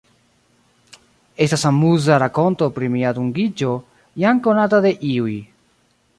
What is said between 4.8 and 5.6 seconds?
de iuj.